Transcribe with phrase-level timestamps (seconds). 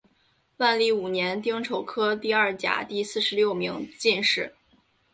[0.57, 4.55] 万历五年丁丑科第二甲第四十六名进士。